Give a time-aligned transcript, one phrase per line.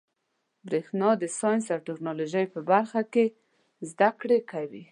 [0.67, 3.25] برېښنا د ساینس او ټيکنالوجۍ په برخه کي
[3.89, 4.83] زده کړي کوي.